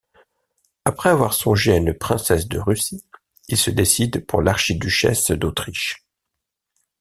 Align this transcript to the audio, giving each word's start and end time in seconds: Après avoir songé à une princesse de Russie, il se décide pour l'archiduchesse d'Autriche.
Après 0.83 1.09
avoir 1.09 1.35
songé 1.35 1.73
à 1.73 1.77
une 1.77 1.93
princesse 1.95 2.47
de 2.47 2.57
Russie, 2.57 3.05
il 3.49 3.55
se 3.55 3.69
décide 3.69 4.25
pour 4.25 4.41
l'archiduchesse 4.41 5.29
d'Autriche. 5.29 6.07